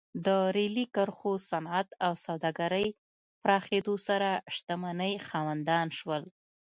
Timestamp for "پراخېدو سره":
3.43-4.29